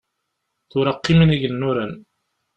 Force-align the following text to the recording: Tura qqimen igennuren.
Tura 0.69 0.93
qqimen 0.97 1.35
igennuren. 1.35 1.91